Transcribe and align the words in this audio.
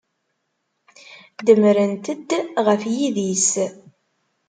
Demmrent-d 1.45 2.29
deg 2.67 2.77
yidis. 2.97 3.49